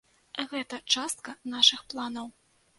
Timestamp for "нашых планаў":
1.55-2.27